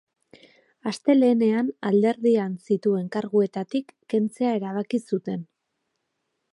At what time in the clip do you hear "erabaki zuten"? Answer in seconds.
4.61-5.47